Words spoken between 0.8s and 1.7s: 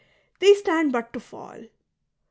but to fall!